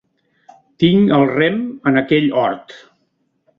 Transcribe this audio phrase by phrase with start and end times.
[0.83, 1.61] Tinc el rem
[1.93, 2.77] en aquell hort.